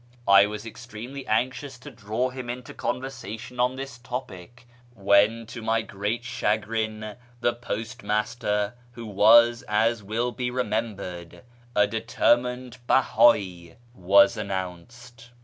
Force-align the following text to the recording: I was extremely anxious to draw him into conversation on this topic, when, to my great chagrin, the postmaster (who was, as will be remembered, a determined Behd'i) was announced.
I 0.27 0.47
was 0.47 0.65
extremely 0.65 1.27
anxious 1.27 1.77
to 1.77 1.91
draw 1.91 2.31
him 2.31 2.49
into 2.49 2.73
conversation 2.73 3.59
on 3.59 3.75
this 3.75 3.99
topic, 3.99 4.67
when, 4.95 5.45
to 5.45 5.61
my 5.61 5.83
great 5.83 6.23
chagrin, 6.23 7.17
the 7.39 7.53
postmaster 7.53 8.73
(who 8.93 9.05
was, 9.05 9.61
as 9.67 10.01
will 10.01 10.31
be 10.31 10.49
remembered, 10.49 11.43
a 11.75 11.85
determined 11.85 12.79
Behd'i) 12.89 13.75
was 13.93 14.37
announced. 14.37 15.29